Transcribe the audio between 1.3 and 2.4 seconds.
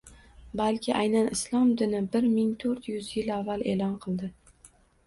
Islom dini bir